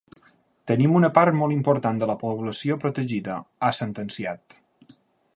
[0.69, 3.35] “Tenim una part molt important de la població protegida”,
[3.67, 4.57] ha sentenciat.